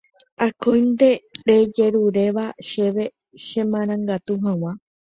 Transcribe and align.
akóinte 0.45 1.09
rejeruréva 1.47 2.45
chéve 2.67 3.05
chemarangatu 3.45 4.33
hag̃ua 4.43 4.71